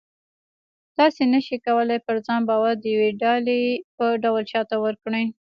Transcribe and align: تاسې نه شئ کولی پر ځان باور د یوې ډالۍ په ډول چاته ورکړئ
تاسې 0.97 1.23
نه 1.33 1.39
شئ 1.45 1.57
کولی 1.65 1.97
پر 2.05 2.15
ځان 2.25 2.41
باور 2.49 2.73
د 2.79 2.85
یوې 2.95 3.09
ډالۍ 3.21 3.63
په 3.97 4.05
ډول 4.23 4.43
چاته 4.51 4.75
ورکړئ 4.85 5.25